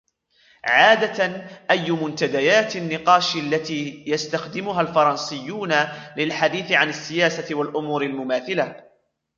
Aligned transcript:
عادةً, 0.63 1.47
أي 1.71 1.91
منتديات 1.91 2.75
النقاش 2.75 3.35
التي 3.35 4.03
يستخدمها 4.07 4.81
الفرنسيون 4.81 5.73
للحديث 6.17 6.71
عن 6.71 6.89
السياسة 6.89 7.55
والأُمور 7.55 8.01
المماثلة؟ 8.03 8.83